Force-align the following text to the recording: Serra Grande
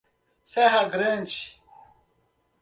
Serra 0.43 0.87
Grande 0.89 1.61